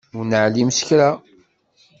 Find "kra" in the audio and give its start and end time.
0.87-1.09